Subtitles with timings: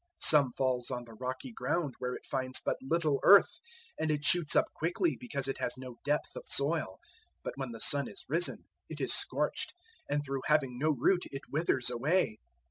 [0.19, 3.59] 004:005 Some falls on the rocky ground where it finds but little earth,
[3.99, 6.93] and it shoots up quickly because it has no depth of soil;
[7.43, 9.75] 004:006 but when the sun is risen, it is scorched,
[10.09, 12.39] and through having no root it withers away.